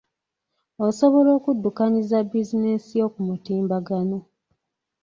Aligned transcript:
Osobola 0.87 1.29
okuddukanyiza 1.37 2.17
bizinensi 2.29 2.91
yo 3.01 3.07
ku 3.13 3.19
mutimbagano. 3.27 4.17